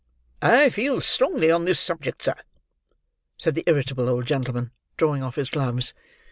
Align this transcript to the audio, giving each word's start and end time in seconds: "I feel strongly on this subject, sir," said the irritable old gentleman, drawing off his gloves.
"I 0.41 0.69
feel 0.71 0.99
strongly 0.99 1.51
on 1.51 1.65
this 1.65 1.79
subject, 1.79 2.23
sir," 2.23 2.33
said 3.37 3.53
the 3.53 3.63
irritable 3.67 4.09
old 4.09 4.25
gentleman, 4.25 4.71
drawing 4.97 5.23
off 5.23 5.35
his 5.35 5.51
gloves. 5.51 5.93